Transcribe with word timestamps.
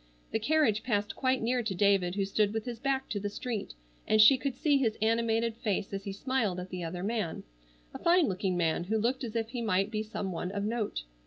The 0.31 0.39
carriage 0.39 0.81
passed 0.81 1.15
quite 1.15 1.43
near 1.43 1.61
to 1.61 1.75
David 1.75 2.15
who 2.15 2.25
stood 2.25 2.53
with 2.55 2.65
his 2.65 2.79
back 2.79 3.07
to 3.09 3.19
the 3.19 3.29
street, 3.29 3.75
and 4.07 4.19
she 4.19 4.35
could 4.35 4.55
see 4.55 4.77
his 4.79 4.97
animated 4.99 5.55
face 5.57 5.93
as 5.93 6.05
he 6.05 6.11
smiled 6.11 6.59
at 6.59 6.71
the 6.71 6.83
other 6.83 7.03
man, 7.03 7.43
a 7.93 7.99
fine 7.99 8.27
looking 8.27 8.57
man 8.57 8.85
who 8.85 8.97
looked 8.97 9.23
as 9.23 9.35
if 9.35 9.49
he 9.49 9.61
might 9.61 9.91
be 9.91 10.01
some 10.01 10.31
one 10.31 10.51
of 10.53 10.63
note. 10.63 11.03